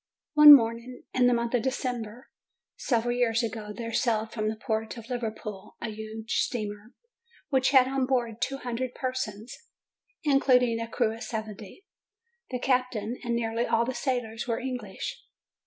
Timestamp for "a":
5.79-5.89, 10.79-10.87